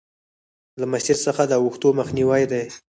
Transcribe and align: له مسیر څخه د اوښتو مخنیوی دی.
له 0.79 0.85
مسیر 0.93 1.17
څخه 1.25 1.43
د 1.47 1.53
اوښتو 1.63 1.89
مخنیوی 1.99 2.43
دی. 2.51 2.63